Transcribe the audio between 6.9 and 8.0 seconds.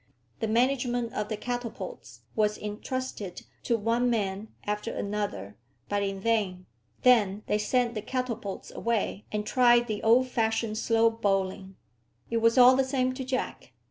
Then they sent